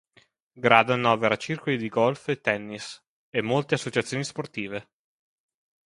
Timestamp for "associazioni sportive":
3.75-4.89